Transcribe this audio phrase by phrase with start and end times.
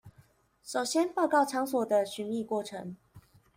[0.63, 2.95] 首先報告場所的尋覓過程